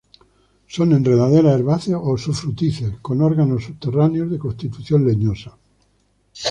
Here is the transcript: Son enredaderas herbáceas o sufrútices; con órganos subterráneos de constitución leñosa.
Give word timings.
Son 0.75 0.87
enredaderas 0.97 1.55
herbáceas 1.57 2.01
o 2.09 2.11
sufrútices; 2.17 2.91
con 3.05 3.17
órganos 3.29 3.65
subterráneos 3.67 4.31
de 4.31 4.39
constitución 4.45 4.99
leñosa. 5.07 5.51